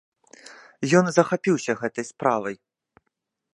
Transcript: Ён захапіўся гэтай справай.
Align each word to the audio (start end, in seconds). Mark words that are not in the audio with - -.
Ён 0.99 1.05
захапіўся 1.17 1.71
гэтай 1.81 2.05
справай. 2.11 2.55